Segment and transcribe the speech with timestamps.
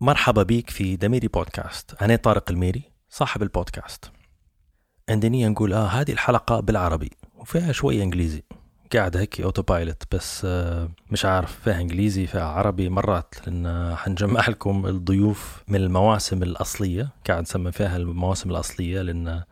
[0.00, 4.10] مرحبا بيك في دميري بودكاست أنا طارق الميري صاحب البودكاست.
[5.08, 8.42] عندنا نقول آه هذه الحلقة بالعربي وفيها شوية إنجليزي.
[8.94, 14.86] قاعد هيك autopilot بس آه مش عارف فيها إنجليزي فيها عربي مرات لأن حنجمع لكم
[14.86, 17.08] الضيوف من المواسم الأصلية.
[17.28, 19.42] قاعد نسمي فيها المواسم الأصلية لأن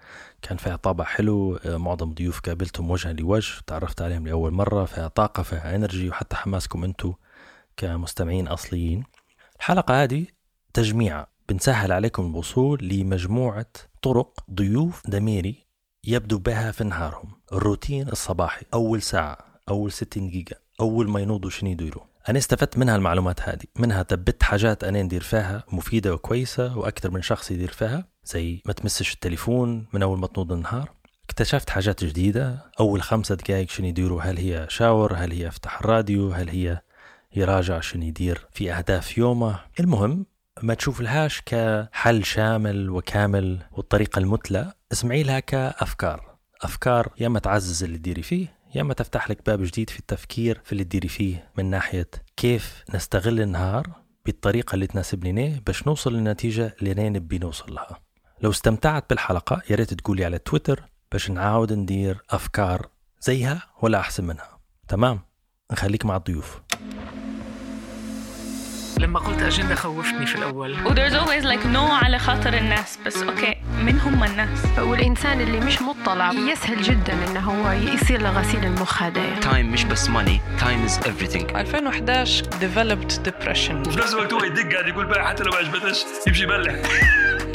[0.42, 5.08] كان فيها طابع حلو آه معظم ضيوف قابلتهم وجها لوجه تعرفت عليهم لأول مرة فيها
[5.08, 7.14] طاقة فيها energy وحتى حماسكم أنتم
[7.76, 9.04] كمستمعين أصليين.
[9.56, 10.35] الحلقة هذه
[10.76, 11.26] تجميع.
[11.48, 13.66] بنسهل عليكم الوصول لمجموعة
[14.02, 15.66] طرق ضيوف دميري
[16.04, 17.32] يبدو بها في نهارهم.
[17.52, 22.96] الروتين الصباحي أول ساعة أول 60 دقيقة أول ما ينوضوا شنو يديروا؟ أنا استفدت منها
[22.96, 23.64] المعلومات هذه.
[23.76, 28.08] منها تبت حاجات أنا ندير فيها مفيدة وكويسة وأكثر من شخص يدير فيها.
[28.24, 30.90] زي ما تمسش التليفون من أول ما تنوض النهار.
[31.24, 32.72] اكتشفت حاجات جديدة.
[32.80, 36.80] أول خمسة دقائق شنو يديروا؟ هل هي شاور؟ هل هي يفتح الراديو؟ هل هي
[37.36, 40.26] يراجع شنو يدير في أهداف يومه؟ المهم
[40.62, 46.36] ما تشوف لهاش كحل شامل وكامل والطريقة المثلى اسمعي لها كأفكار.
[46.62, 50.60] أفكار يا ما تعزز اللي تديري فيه يا ما تفتح لك باب جديد في التفكير
[50.64, 51.50] في اللي تديري فيه.
[51.58, 53.90] من ناحية كيف نستغل النهار
[54.26, 58.00] بالطريقة اللي تناسبني باش نوصل للنتيجة اللي نبي نوصل لها.
[58.40, 60.82] لو استمتعت بالحلقة يا ريت تقولي على تويتر
[61.12, 62.88] باش نعاود ندير أفكار
[63.20, 64.58] زيها ولا أحسن منها.
[64.88, 65.20] تمام؟
[65.72, 66.60] نخليك مع الضيوف.
[68.98, 70.72] لما قلت أجندة خوفتني في الأول.
[70.86, 75.60] و there's always like no على خاطر الناس بس okay من هم الناس؟ والإنسان اللي
[75.60, 80.40] مش مطلع يسهل جدا إنه هو يصير له غسيل المخ هذايا time مش بس money
[80.60, 81.56] time is everything.
[81.56, 83.88] 2011 developed depression.
[83.88, 86.74] وفي نفس الوقت هو يدق قاعد يقول بقى حتى لو ما عجبتش يمشي يبلح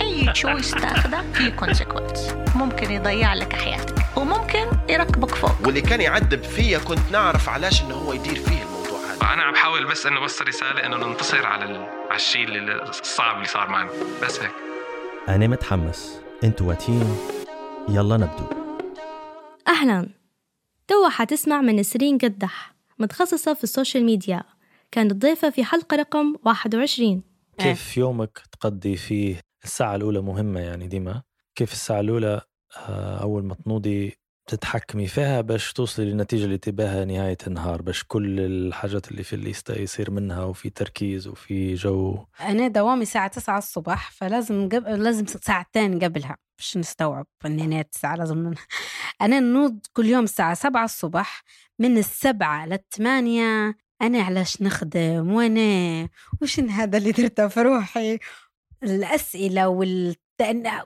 [0.01, 5.55] أي choice تاخده في consequence ممكن يضيع لك حياتك وممكن يركبك فوق.
[5.65, 8.70] واللي كان يعذب فيا كنت نعرف علاش إنه هو يدير فيه
[9.21, 11.75] الموضوع هذا أنا عم بحاول بس إنه بس رسالة إنه ننتصر على ال...
[12.09, 12.47] على الشيء
[12.89, 13.89] الصعب اللي صار معنا.
[14.23, 14.51] بس هيك.
[15.27, 16.21] أنا متحمس.
[16.43, 17.17] أنتوا واتين.
[17.89, 18.43] يلا نبدو.
[19.67, 20.09] أهلا.
[20.87, 24.43] توا حتسمع من نسرين قدح متخصصة في ال social media.
[24.91, 27.23] كانت ضيفة في حلقة رقم 21
[27.57, 31.21] كيف يومك تقضي فيه الساعة الأولى مهمة يعني ديما؟
[31.55, 32.41] كيف الساعة الأولى
[32.77, 34.13] آه، أول ما تنوضي
[34.51, 39.73] تتحكمي فيها باش توصلي للنتيجة اللي تباها نهاية النهار باش كل الحاجات اللي في الليستة
[39.73, 42.25] يصير منها وفي تركيز وفي جو.
[42.41, 48.15] أنا دوامي الساعة 9 الصبح فلازم قبل لازم ساعتين قبلها باش نستوعب إن أنا 9
[48.15, 48.53] لازم
[49.21, 51.43] أنا نوض كل يوم الساعة 7 الصبح
[51.79, 56.09] من السبعة للثمانية أنا علاش نخدم؟ وأنا
[56.41, 58.19] وش هذا اللي درته في روحي؟
[58.83, 60.15] الأسئلة وال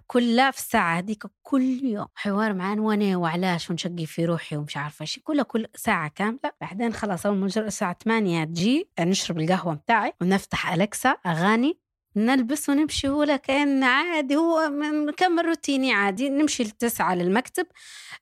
[0.07, 2.07] كلها في الساعة هذيك كل يوم.
[2.15, 6.51] حوار معان وأنا وعلاش ونشقي في روحي ومش عارفة إيش كلها كل ساعة كاملة.
[6.61, 11.79] بعدين خلاص أول ما الساعة 8 تجي نشرب القهوة متاعي ونفتح أليكسا أغاني
[12.15, 13.07] نلبس ونمشي.
[13.09, 14.67] هو كأن عادي هو
[15.07, 16.29] نكمل روتيني عادي.
[16.29, 17.67] نمشي للتسعة للمكتب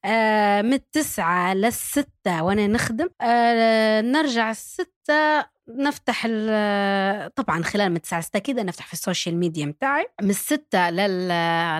[0.05, 8.22] آه من التسعة للستة وأنا نخدم آه نرجع الستة نفتح ال- طبعا خلال من التسعة
[8.22, 11.28] ستة كده نفتح في ال social media متاعي من الستة لل...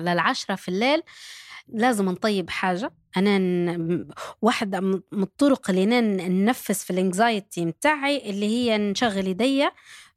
[0.04, 1.02] للعشرة في الليل
[1.68, 3.78] لازم نطيب حاجة أنا.
[4.42, 9.72] واحدة من الطرق اللي ننفس في ال anxiety متاعي اللي هي نشغل يديا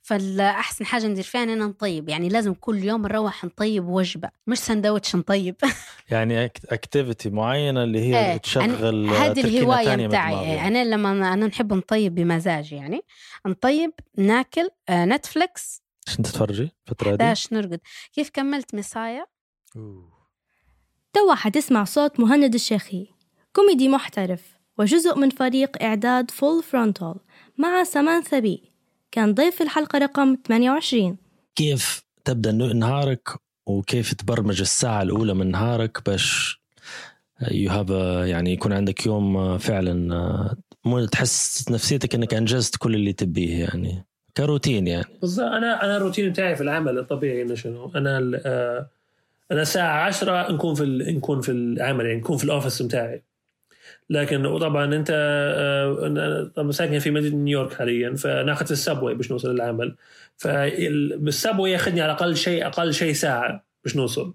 [0.08, 5.16] فالأحسن حاجة ندير فيها أننا نطيب يعني لازم كل يوم نروح نطيب وجبة مش سندوتش
[5.16, 5.56] نطيب.
[6.12, 9.98] يعني activity معينة اللي هي إيه، تشغل هذه متاعي.
[9.98, 10.68] بالدماغ إيه، يعني.
[10.68, 13.02] أنا لما أنا نحب نطيب بمزاج يعني
[13.48, 15.82] نطيب ناكل آه، Netflix.
[16.08, 17.80] عشان تتفرجي الفترة دي 11 نرقد.
[18.14, 19.26] كيف كملت مسايا
[21.14, 23.08] توا حتسمع صوت مهند الشيخي.
[23.54, 24.42] كوميدي محترف
[24.78, 27.16] وجزء من فريق إعداد Full Frontal
[27.58, 28.77] مع سمانثا بي
[29.12, 31.18] كان ضيف في الحلقة رقم 28
[31.56, 33.30] كيف تبدأ ن- نهارك
[33.68, 36.62] وكيف تبرمج الساعة الأولى من نهارك باش
[37.52, 37.90] you have
[38.30, 44.06] يعني يكون عندك يوم فعلا آه، مو تحس نفسيتك إنك أنجزت كل اللي تبيه يعني.
[44.38, 45.06] كروتين يعني.
[45.22, 45.46] بالضبط.
[45.52, 48.90] أنا أنا الروتين بتاعي في العمل الطبيعي إنه شنو؟ أنا ال- آه،
[49.52, 53.24] أنا الساعة 10 نكون في ال- نكون في العمل يعني نكون في ال office بتاعي.
[54.10, 59.96] لكن وطبعا أنت آه، ساكن في مدينة نيويورك حاليا فناخذ ال subway باش نوصل للعمل.
[60.38, 64.34] فالسبوي ياخذني على الاقل شيء أقل شيء ساعة باش نوصل.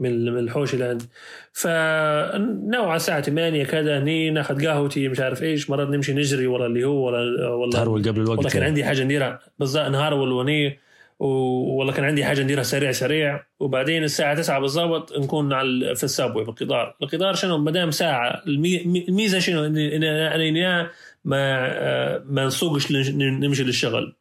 [0.00, 1.04] من من الحوش اللي عندي
[1.52, 6.66] فنوع على الساعة 8 كذا هني ناخذ قهوتي مش عارف إيش مرات نمشي نجري ورا
[6.66, 7.78] اللي هو ورا والله.
[7.78, 8.68] تهرول قبل الوقت والله كان يعني.
[8.68, 10.78] عندي حاجة نديرها بالضبط نهار والوني.
[11.18, 13.44] والله كان عندي حاجة نديرها سريع سريع.
[13.60, 17.34] وبعدين الساعة 9 بالضبط نكون على في السابوي في القطار.
[17.34, 20.90] شنو؟ ما دام ساعة المي- الميزة شنو؟ إن أنا
[21.24, 21.36] ما
[21.68, 24.16] آه، ما نسوقش نمشي للشغل.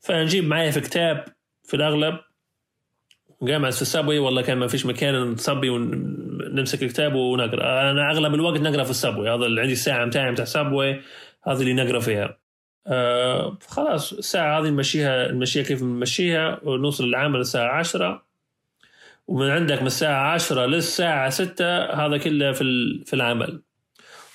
[0.00, 1.24] فنجيب معايا في كتاب
[1.64, 2.18] في الأغلب.
[3.42, 7.90] جامعة في ال subway والله كان ما فيش مكان نصبي ونمسك الكتاب ونقرأ.
[7.90, 11.00] أنا أغلب الوقت نقرأ في ال subway هذا اللي عندي الساعة متاعي متاع ال subway
[11.46, 12.41] هذه اللي نقرأ فيها.
[12.86, 18.22] آه خلاص الساعة هذه نمشيها نمشيها كيف نمشيها ونوصل العمل الساعة عشرة.
[19.26, 22.64] ومن عندك من الساعة عشرة للساعة ستة هذا كله في
[23.06, 23.62] في العمل.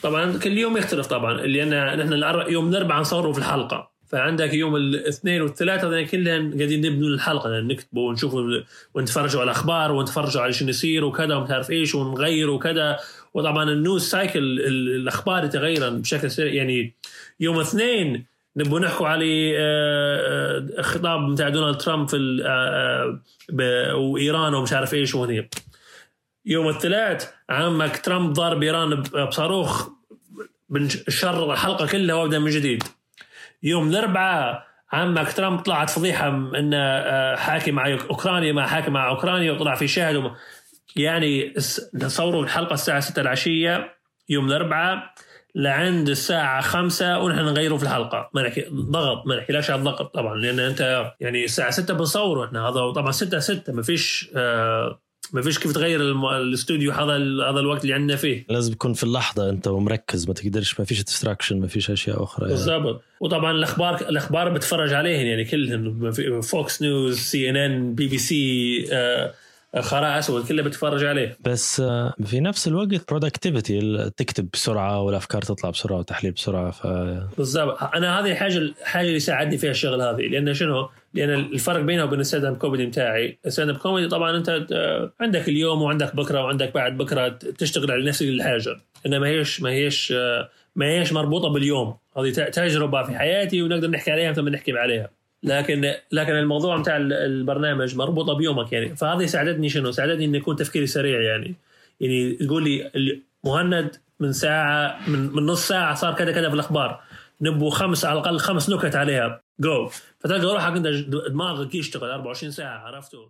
[0.04, 2.14] طبعا كل يوم يختلف طبعا لأن نحن
[2.52, 3.98] يوم الأربعاء نصوروا في الحلقة.
[4.08, 8.62] فعندك يوم الاثنين والثلاثة هذول كلهم قاعدين نبنوا الحلقة يعني نكتبوا ونشوفوا
[8.94, 13.00] ونتفرجوا على الأخبار ونتفرجوا على شنو يصير وكذا وما تعرف إيش ونغير وكذا.
[13.34, 16.54] وطبعا ال news cycle الأخبار يتغير بشكل سريع.
[16.54, 16.94] يعني
[17.40, 18.26] يوم اثنين
[18.58, 25.16] نبغى نحكوا على آه، آه، خطاب بتاع دونالد ترامب في آه، وإيران ومش عارف إيش
[25.16, 25.50] وهني.
[26.46, 29.90] يوم الثلاث عمك ترامب ضارب ايران بصاروخ
[30.70, 32.84] بنشر الحلقة كلها وأبدأ من جديد.
[33.64, 39.76] يوم الأربعاء عمك ترامب طلعت فضيحة انه حاكي مع أوكرانيا ما حاكي مع أوكرانيا وطلع
[39.76, 40.32] في شاهد
[40.96, 41.54] يعني
[41.94, 43.98] نصوروا الحلقة الساعة 6 العشية
[44.30, 45.14] يوم الأربعاء
[45.58, 48.30] لعند الساعة خمسة ونحن نغيره في الحلقة.
[48.34, 52.70] ما نحكي ضغط ما نحكيلاش على الضغط طبعا لأن أنت يعني الساعة ستة بنصور إحنا.
[52.70, 55.00] هذا طبعا ستة ستة ما فيش آه
[55.34, 56.02] ما فيش كيف تغير
[56.42, 57.16] الاستوديو هذا
[57.50, 58.46] هذا الوقت اللي عندنا فيه.
[58.50, 62.46] لازم تكون في اللحظة أنت ومركز ما تقدرش ما فيش distraction ما فيش أشياء أخرى
[62.46, 62.58] يعني.
[62.58, 63.02] بالضبط.
[63.20, 66.12] وطبعا الأخبار الأخبار بتفرج عليهم يعني كلهم
[66.42, 69.34] فوكس نيوز سي ان ان بي بي سي آه
[69.82, 71.38] خراء أسود كله بتفرج عليه.
[71.46, 76.88] بس آه، في نفس الوقت productivity تكتب بسرعة والأفكار تطلع بسرعة وتحليل بسرعة ف
[77.38, 77.84] بالضبط.
[77.84, 80.22] أنا هذه الحاجة الحاجة اللي ساعدني فيها الشغل هذه.
[80.22, 84.66] لأن شنو؟ لأن الفرق بينه وبين ال stand-up comedy بتاعي ال stand-up comedy طبعا أنت
[84.72, 87.28] آه، عندك اليوم وعندك بكرة وعندك بعد بكرة
[87.58, 91.98] تشتغل على نفس الحاجة انما ما هيش ما هيش آه، ما هيش مربوطة باليوم.
[92.18, 95.10] هذه تجربة في حياتي ونقدر نحكي عليها مثل ما نحكي عليها.
[95.48, 98.96] لكن لكن الموضوع بتاع البرنامج مربوطة بيومك يعني.
[98.96, 101.56] فهذه ساعدتني شنو؟ ساعدتني إني يكون تفكيري سريع يعني.
[102.00, 102.92] يعني تقول لي
[103.44, 107.02] مهند من ساعة من, من نص ساعة صار كذا كذا في الأخبار.
[107.42, 109.42] نبوا خمس على الأقل خمس نكت عليها.
[109.60, 109.90] جو
[110.20, 110.88] فتلقى روحك انت
[111.30, 113.28] دماغك يشتغل 24 ساعة عرفتوا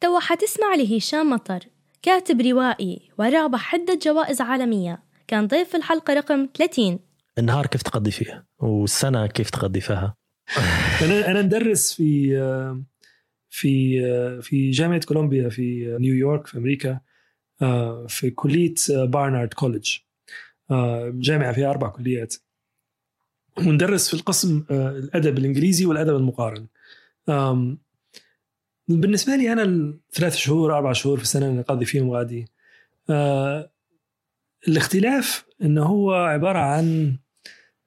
[0.00, 1.60] تو حتسمع لهشام مطر
[2.02, 5.02] كاتب روائي ورابح عدة جوائز عالمية.
[5.28, 6.98] كان ضيف في الحلقة رقم 30
[7.38, 10.14] النهار كيف تقضي فيه؟ والسنة كيف تقضي فيها؟
[11.02, 12.36] أنا أنا ندرس في
[13.50, 14.00] في
[14.42, 17.00] في جامعة كولومبيا في نيويورك في أمريكا
[18.08, 19.96] في كلية Barnard College
[21.10, 22.34] جامعة فيها أربع كليات.
[23.58, 26.66] وندرس في القسم الأدب الإنجليزي والأدب المقارن.
[28.88, 32.46] بالنسبة لي أنا الثلاث شهور أربع شهور في السنة اللي اقضي فيهم غادي.
[34.68, 37.16] الاختلاف إنه هو عبارة عن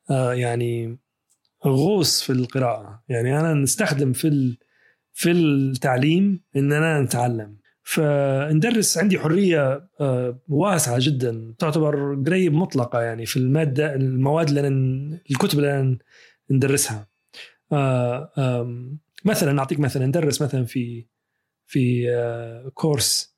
[0.09, 0.97] يعني
[1.65, 3.03] غوص في القراءة.
[3.09, 4.57] يعني أنا نستخدم في
[5.13, 7.57] في التعليم اننا نتعلم.
[7.83, 15.19] فندرس عندي حرية آه، واسعة جدا تعتبر قريب مطلقة يعني في المادة المواد اللي أنا
[15.31, 15.97] الكتب اللي أنا
[16.51, 17.07] ندرسها.
[17.71, 18.67] آه،
[19.25, 21.07] مثلا نعطيك مثلا ندرس مثلا في
[21.65, 23.35] في آه، كورس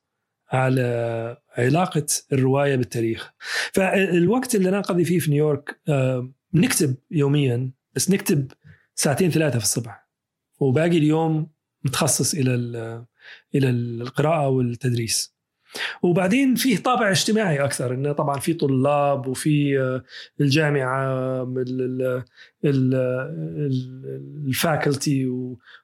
[0.52, 3.32] على علاقة الرواية بالتاريخ.
[3.72, 5.80] فالوقت اللي أنا أقضي فيه في نيويورك
[6.54, 8.52] نكتب يوميا بس نكتب
[8.94, 10.08] ساعتين ثلاثة في الصبح.
[10.60, 11.50] وباقي اليوم
[11.84, 12.54] متخصص إلى
[13.54, 15.38] إلى القراءة والتدريس.
[16.02, 20.02] وبعدين فيه طابع اجتماعي أكثر إنه طبعا في طلاب وفي آه،
[20.40, 21.42] الجامعة
[24.46, 25.26] الفاكولتي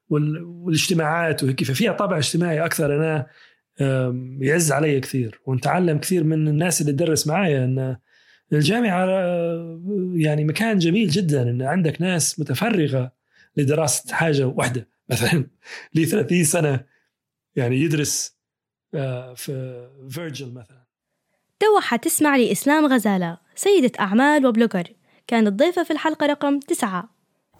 [0.08, 1.64] والاجتماعات وهيك.
[1.64, 3.26] ففيها طابع اجتماعي أكثر أنا
[4.40, 5.40] يعز علي كثير.
[5.46, 8.03] ونتعلم كثير من الناس اللي تدرس معايا انه
[8.54, 9.06] الجامعة
[10.14, 13.12] يعني مكان جميل جدا إن عندك ناس متفرغة
[13.56, 15.46] لدراسة حاجة واحدة مثلا
[15.94, 16.84] لي 30 سنة
[17.56, 18.34] يعني يدرس
[18.94, 20.84] آه، في فيرجل مثلا.
[21.60, 24.84] تو حتسمع لإسلام غزالة سيدة أعمال و blogger.
[25.26, 27.08] كانت ضيفة في الحلقة رقم تسعة.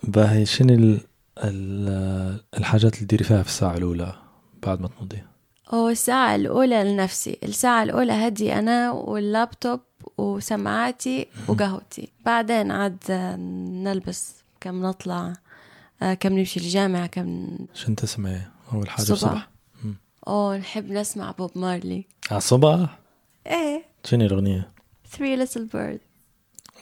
[0.03, 0.99] باهي شنو
[2.59, 4.13] الحاجات اللي تديري فيها في الساعة الأولى
[4.63, 5.23] بعد ما تنوضي؟
[5.73, 9.81] أو الساعة الأولى لنفسي الساعة الأولى هدي أنا واللابتوب
[10.19, 12.99] وسماعاتي وقهوتي بعدين عاد
[13.71, 15.33] نلبس كم نطلع
[16.03, 18.41] آه، كم نمشي الجامعة كم شو تسمعي
[18.73, 19.49] أول حاجة الصبح؟ الصبح؟
[20.29, 22.99] أوه نحب نسمع بوب مارلي على الصبح؟
[23.47, 24.71] إيه شنو الأغنية؟
[25.17, 26.01] Three Little Birds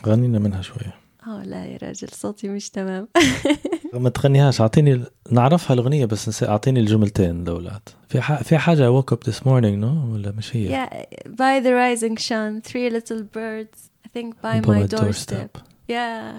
[0.07, 0.95] غنينا منها شوية
[1.27, 3.09] آه لا يا راجل صوتي مش تمام
[3.93, 4.61] ما تغنيهاش.
[4.61, 7.81] أعطيني نعرفها الأغنية بس نسي أعطيني الجملتين الأولاد.
[8.09, 8.43] في ح...
[8.43, 10.91] في حاجة woke up this morning no ولا مش هي؟ Yeah
[11.29, 14.99] by the rising sun three little birds I think by my, my doorstep.
[14.99, 15.59] doorstep.
[15.93, 16.35] Yeah.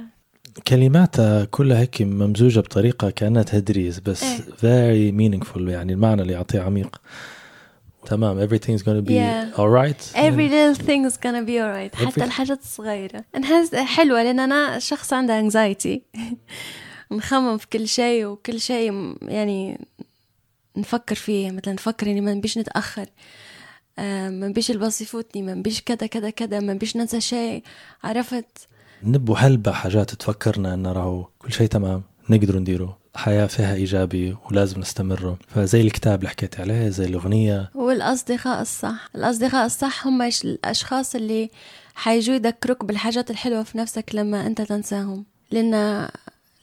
[0.68, 4.40] كلماتها كلها هيك ممزوجة بطريقة كأنها تدريس بس إيه.
[4.40, 7.02] very meaningful يعني المعنى اللي يعطيه عميق.
[8.06, 9.60] تمام everything's gonna be Yeah.
[9.60, 10.16] alright.
[10.16, 13.24] Every little thing is gonna be alright حتى الحاجات الصغيرة.
[13.36, 16.00] انها حلوة لأن أنا شخص عنده anxiety.
[17.18, 19.80] نخمم في كل شيء وكل شيء يعني
[20.78, 21.52] نفكر فيه.
[21.52, 23.06] مثلا نفكر إني ما نبيش نتأخر.
[24.00, 27.64] آه، ما نبيش الباص يفوتني ما نبيش كذا كذا كذا ما نبيش ننسى شيء.
[28.04, 28.68] عرفت؟
[29.04, 34.80] نبو هلبة حاجات تفكرنا انه راهو كل شيء تمام نقدروا نديره الحياة فيها إيجابي ولازم
[34.82, 37.72] نستمره فزي الكتاب اللي حكيت عليه زي الأغنية.
[37.76, 39.10] والأصدقاء الصح.
[39.16, 41.50] الأصدقاء الصح هم الأشخاص اللي
[41.96, 45.26] حيجوا يذكروك بالحاجات الحلوة في نفسك لما أنت تنساهم.
[45.52, 45.74] لأن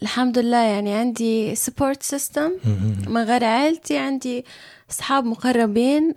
[0.02, 2.68] الحمد لله يعني عندي support system
[3.08, 4.44] من غير عيلتي عندي
[4.90, 6.14] أصحاب مقربين.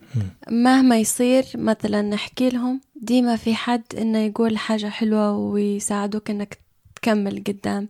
[0.50, 6.58] مهما يصير مثلا نحكي لهم ديما في حد إنه يقول حاجة حلوة ويساعدوك إنك
[6.96, 7.90] تكمل قدام.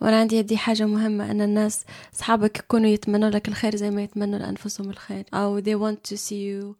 [0.00, 4.38] وأنا عندي دي حاجة مهمة أن الناس أصحابك يكونوا يتمنوا لك الخير زي ما يتمنوا
[4.38, 6.74] لأنفسهم الخير أو they want to see you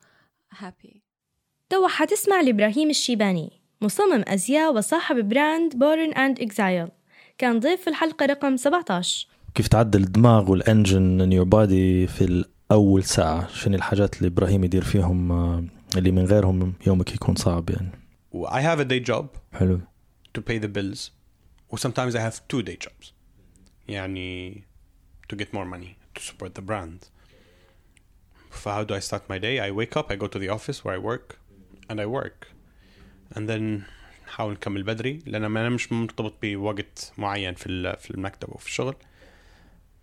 [0.63, 1.01] happy.
[1.71, 3.51] توا حتسمع لإبراهيم الشيباني
[3.81, 6.89] مصمم أزياء وصاحب brand Born in Exile
[7.41, 12.25] كان ضيف في الحلقة رقم 17 كيف تعدل الدماغ وال engine in your body في
[12.25, 15.65] الأول ساعة شنو الحاجات اللي إبراهيم يدير فيهم آه،
[15.97, 17.91] اللي من غيرهم يومك يكون صعب يعني
[18.35, 19.81] I have a day job حلو
[20.39, 21.11] to pay the bills
[21.71, 23.13] و sometimes I have two day jobs
[23.89, 24.63] يعني
[25.33, 27.09] to get more money to support the brand
[28.53, 30.85] so how do I start my day I wake up I go to the office
[30.85, 31.39] where I work
[31.89, 32.49] and I work
[33.35, 33.85] and then
[34.31, 38.97] نحاول نكمل بدري لأن أنا مش مرتبط بوقت معين في في المكتب أو في الشغل.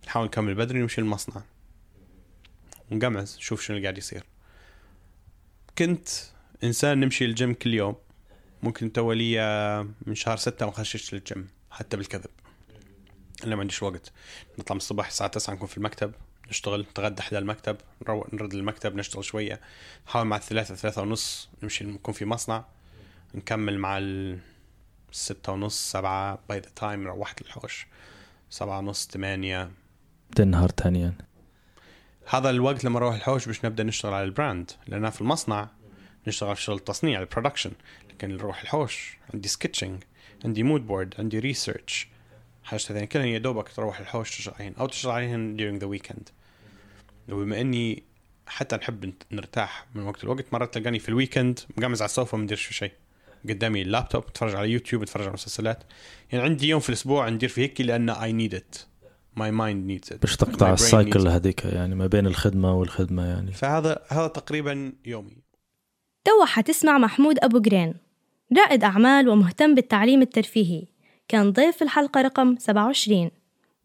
[0.06, 1.42] نحاول نكمل بدري نمشي المصنع
[2.90, 4.24] ونقمز نشوف شنو اللي قاعد يصير.
[5.78, 6.08] كنت
[6.64, 7.96] إنسان نمشي الجيم كل يوم.
[8.62, 9.38] ممكن تو لي
[10.06, 12.30] من شهر ستة ما خشيتش للجيم حتى بالكذب.
[13.44, 14.12] أنا ما عنديش وقت.
[14.58, 16.12] نطلع من الصبح الساعة 9 نكون في المكتب
[16.48, 19.60] نشتغل نتغدى حدا المكتب نروح نرد المكتب نشتغل شوية.
[20.06, 22.64] نحاول مع الثلاثة ثلاثة ونص نمشي نكون في مصنع.
[23.34, 24.38] نكمل مع ال
[25.12, 27.86] ستة ونص سبعة by the time روحت الحوش.
[28.50, 29.70] سبعة ونص ثمانية
[30.36, 31.24] تنهار تاني يعني.
[32.26, 34.70] هذا الوقت لما نروح الحوش باش نبدأ نشتغل على البراند.
[34.86, 35.68] لأن في المصنع
[36.26, 37.70] نشتغل في شغل التصنيع ال production
[38.10, 40.02] لكن نروح الحوش عندي sketching
[40.44, 42.08] عندي mood board عندي research
[42.64, 46.22] حاجة ثانية كلها يا دوبك تروح الحوش تشتغل عليهن أو تشتغل عليهن during the weekend.
[47.28, 48.02] وبما إني
[48.46, 52.42] حتى نحب نرتاح من وقت لوقت مرات تلقاني في ال weekend مقمز على السوفا ما
[52.44, 52.92] نديرش في شيء.
[53.48, 55.84] قدامي اللابتوب اتفرج على يوتيوب اتفرج على مسلسلات.
[56.32, 58.78] يعني عندي يوم في الأسبوع ندير فيه هيك لأن I need it.
[59.36, 60.20] My mind needs it.
[60.20, 61.28] باش تقطع ال cycle.
[61.28, 63.52] هذيك يعني ما بين الخدمة والخدمة يعني.
[63.52, 65.36] فهذا هذا تقريبا يومي.
[66.24, 67.94] توا حتسمع محمود أبو جرين.
[68.56, 70.86] رائد أعمال ومهتم بالتعليم الترفيهي.
[71.28, 73.30] كان ضيف في الحلقة رقم 27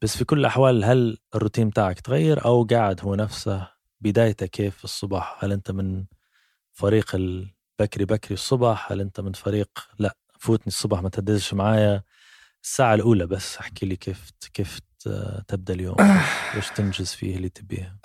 [0.01, 3.67] بس في كل الأحوال هل الروتين بتاعك تغير أو قاعد هو نفسه؟
[4.01, 6.05] بدايته كيف في الصبح هل أنت من
[6.71, 12.03] فريق البكري بكري الصبح هل أنت من فريق؟ لا فوتني الصبح ما تدزش معايا.
[12.63, 15.95] الساعة الأولى بس احكي لي كيف كيف ت- تبدأ اليوم؟
[16.57, 17.97] وش تنجز فيه اللي تبيه.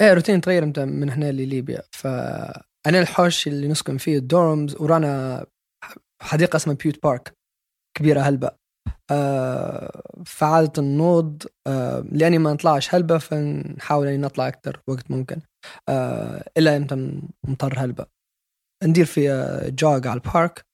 [0.00, 1.82] إيه روتين تغير أنت من هنا لليبيا.
[1.92, 5.46] فانا الحوش اللي نسكن فيه الدورمز ورانا
[6.22, 7.36] حديقة اسمها بيوت بارك
[7.96, 8.50] كبيرة هلبة.
[9.10, 15.40] أه فعادة النوض أه لأني ما نطلعش هلبة فنحاول إني نطلع أكثر وقت ممكن.
[15.88, 16.94] أه إلا أنت
[17.48, 18.06] مضطر هلبة
[18.84, 20.66] ندير في آه، جوج على البارك.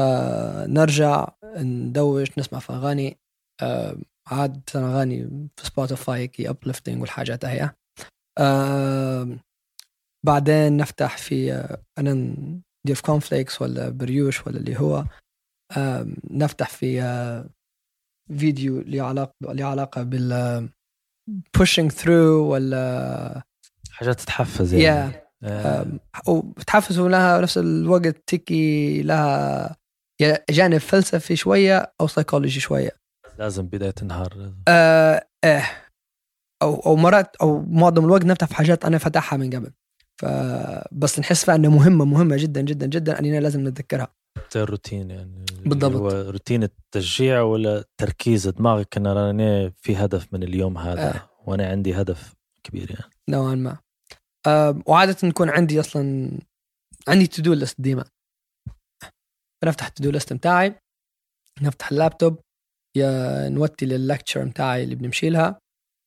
[0.00, 3.18] أه نرجع ندوش نسمع في أغاني.
[3.62, 3.96] أه
[4.26, 7.70] عادة أغاني في سبوتيفاي كي ابليفتنج والحاجات هي.
[8.38, 9.38] آه
[10.26, 15.04] بعدين نفتح في آه أنا ندير في كونفليكس ولا بريوش ولا اللي هو.
[15.76, 17.50] آه نفتح في آه
[18.38, 20.68] فيديو له علاقه له علاقة بال
[21.58, 23.42] pushing through ولا
[24.00, 25.12] حاجات تتحفز يعني.
[25.12, 25.16] Yeah.
[25.42, 25.86] آه.
[26.26, 29.76] وتحفز ولها نفس الوقت تكي لها
[30.50, 32.90] جانب فلسفي شوية أو سيكولوجي شوية.
[33.38, 35.64] لازم بداية النهار آه آه
[36.62, 39.72] أو أو مرات أو معظم الوقت نفتح في حاجات أنا فتحها من قبل.
[40.20, 44.08] فبس نحس فيها إنها مهمة مهمة جدا جدا جدا اننا لازم نتذكرها.
[44.54, 45.44] زي الروتين يعني.
[45.66, 45.96] بالضبط.
[45.96, 51.14] هو روتين التشجيع ولا تركيز دماغك إن أنا في هدف من اليوم هذا.
[51.14, 51.30] آه.
[51.46, 53.12] وأنا عندي هدف كبير يعني.
[53.28, 53.70] نوعا ما.
[53.70, 53.89] آه
[54.86, 56.30] وعادة نكون عندي أصلا
[57.08, 58.04] عندي to do list ديما.
[59.64, 60.74] بنفتح ال to do list بتاعي
[61.62, 62.40] نفتح اللابتوب
[62.96, 65.58] يا نوتي لل lecture بتاعي اللي بنمشي لها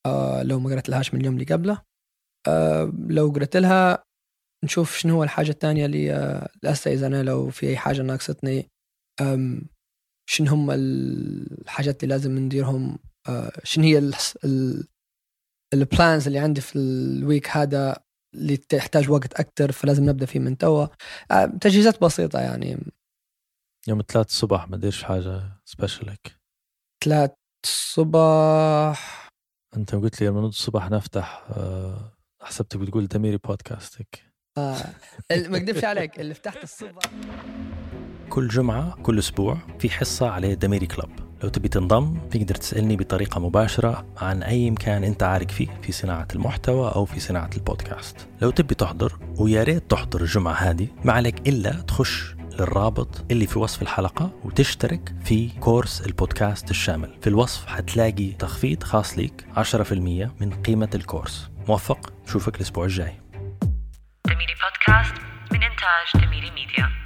[0.05, 1.81] آه لو ما قرأت لهاش من اليوم اللي قبله.
[2.47, 4.03] آه لو قرأت لها
[4.63, 8.69] نشوف شنو هو الحاجة الثانية اللي آه الأسئلة أنا لو في أي حاجة ناقصتني.
[10.29, 12.99] شنو هم الحاجات اللي لازم نديرهم؟
[13.29, 14.11] آه، شنو هي
[15.73, 18.02] ال plans اللي عندي في ال week هذا؟
[18.35, 20.87] اللي تحتاج وقت أكثر فلازم نبدأ فيه من توا.
[21.31, 22.77] آه، تجهيزات بسيطة يعني.
[23.87, 26.37] يوم ثلاث الصبح ما ديرش حاجة special هيك؟
[27.03, 27.31] ثلاث
[27.65, 29.29] الصبح.
[29.77, 34.33] أنت قلت لي من الصبح نفتح آه، حسبتك بتقول دميري بودكاست هيك.
[34.57, 34.77] آه.
[35.31, 37.03] ما اكذبش عليك اللي فتحت الصبح.
[38.29, 43.39] كل جمعة كل أسبوع في حصة على دميري club لو تبي تنضم تقدر تسألني بطريقة
[43.39, 48.27] مباشرة عن أي مكان أنت عارف فيه في صناعة المحتوى أو في صناعة البودكاست.
[48.41, 53.59] لو تبي تحضر ويا ريت تحضر الجمعة هذه ما عليك إلا تخش للرابط اللي في
[53.59, 57.17] وصف الحلقة وتشترك في كورس البودكاست الشامل.
[57.21, 61.49] في الوصف حتلاقي تخفيض خاص ليك 10% من قيمة الكورس.
[61.67, 63.19] موفق نشوفك الأسبوع الجاي.
[64.27, 65.15] دميري بودكاست
[65.51, 67.02] من إنتاج دميري ميديا.